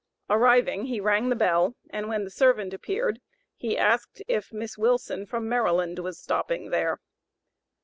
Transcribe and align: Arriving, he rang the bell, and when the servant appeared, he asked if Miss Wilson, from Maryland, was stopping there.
Arriving, 0.31 0.85
he 0.87 0.99
rang 0.99 1.29
the 1.29 1.35
bell, 1.35 1.75
and 1.91 2.09
when 2.09 2.23
the 2.23 2.31
servant 2.31 2.73
appeared, 2.73 3.21
he 3.55 3.77
asked 3.77 4.19
if 4.27 4.51
Miss 4.51 4.75
Wilson, 4.75 5.27
from 5.27 5.47
Maryland, 5.47 5.99
was 5.99 6.17
stopping 6.17 6.71
there. 6.71 6.99